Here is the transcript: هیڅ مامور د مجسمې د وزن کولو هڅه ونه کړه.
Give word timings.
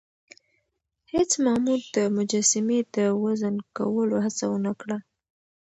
هیڅ 1.13 1.31
مامور 1.45 1.79
د 1.95 1.97
مجسمې 2.17 2.79
د 2.95 2.97
وزن 3.23 3.55
کولو 3.77 4.17
هڅه 4.25 4.43
ونه 4.51 4.73
کړه. 4.81 4.97